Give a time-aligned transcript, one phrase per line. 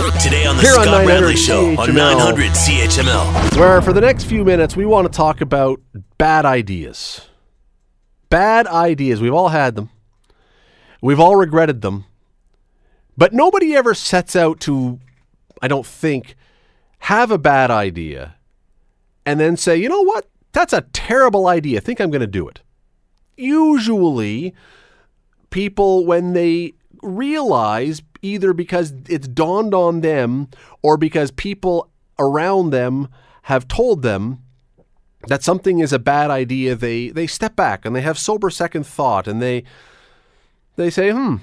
[0.00, 3.58] Today on the Here Scott 900 Radley Show on 900 CHML.
[3.58, 5.78] where for the next few minutes we want to talk about
[6.16, 7.28] bad ideas.
[8.30, 9.20] Bad ideas.
[9.20, 9.90] We've all had them.
[11.02, 12.06] We've all regretted them.
[13.18, 14.98] But nobody ever sets out to,
[15.60, 16.34] I don't think,
[17.00, 18.36] have a bad idea
[19.26, 20.30] and then say, you know what?
[20.52, 21.76] That's a terrible idea.
[21.76, 22.62] I think I'm going to do it.
[23.36, 24.54] Usually,
[25.50, 26.72] people, when they
[27.02, 30.48] realize, either because it's dawned on them
[30.82, 33.08] or because people around them
[33.42, 34.42] have told them
[35.28, 38.86] that something is a bad idea, they, they step back and they have sober second
[38.86, 39.64] thought and they,
[40.76, 41.36] they say, hmm,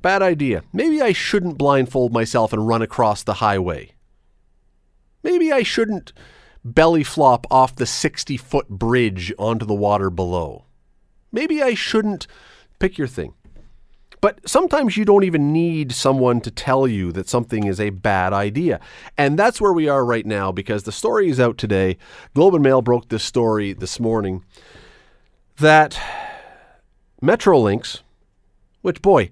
[0.00, 0.62] bad idea.
[0.72, 3.92] Maybe I shouldn't blindfold myself and run across the highway.
[5.22, 6.12] Maybe I shouldn't
[6.64, 10.64] belly flop off the 60 foot bridge onto the water below.
[11.32, 12.26] Maybe I shouldn't
[12.78, 13.34] pick your thing.
[14.24, 18.32] But sometimes you don't even need someone to tell you that something is a bad
[18.32, 18.80] idea.
[19.18, 21.98] And that's where we are right now because the story is out today.
[22.32, 24.42] Globe and Mail broke this story this morning
[25.58, 26.00] that
[27.22, 28.00] Metrolinx,
[28.80, 29.28] which boy,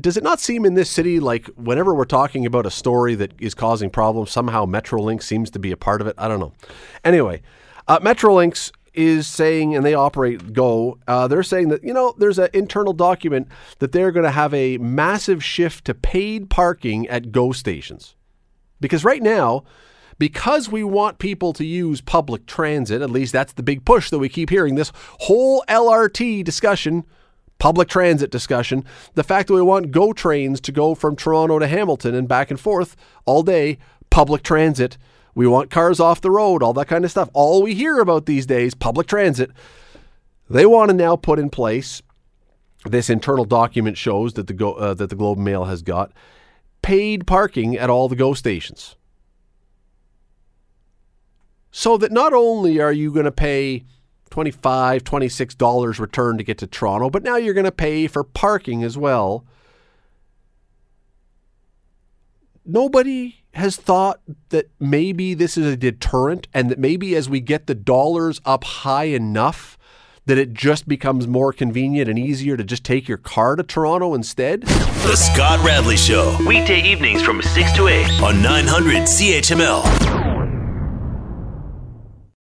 [0.00, 3.34] does it not seem in this city like whenever we're talking about a story that
[3.38, 6.14] is causing problems, somehow Metrolinx seems to be a part of it?
[6.16, 6.54] I don't know.
[7.04, 7.42] Anyway,
[7.88, 12.38] uh, Metrolinx is saying, and they operate Go, uh, they're saying that, you know, there's
[12.38, 17.32] an internal document that they're going to have a massive shift to paid parking at
[17.32, 18.16] Go stations.
[18.80, 19.64] Because right now,
[20.18, 24.18] because we want people to use public transit, at least that's the big push that
[24.18, 27.04] we keep hearing, this whole LRT discussion,
[27.58, 31.66] public transit discussion, the fact that we want GO trains to go from Toronto to
[31.66, 33.78] Hamilton and back and forth all day,
[34.10, 34.98] public transit.
[35.34, 37.30] We want cars off the road, all that kind of stuff.
[37.32, 39.50] All we hear about these days, public transit.
[40.48, 42.02] They want to now put in place
[42.84, 46.12] this internal document shows that the Go, uh, that the Globe and Mail has got
[46.82, 48.96] paid parking at all the Go stations.
[51.70, 53.84] So that not only are you going to pay
[54.30, 58.82] $25, $26 return to get to Toronto, but now you're going to pay for parking
[58.82, 59.44] as well.
[62.64, 67.66] Nobody has thought that maybe this is a deterrent and that maybe as we get
[67.66, 69.76] the dollars up high enough
[70.26, 74.14] that it just becomes more convenient and easier to just take your car to Toronto
[74.14, 74.62] instead.
[74.62, 76.36] The Scott Radley Show.
[76.46, 80.19] Weekday evenings from 6 to 8 on 900 CHML.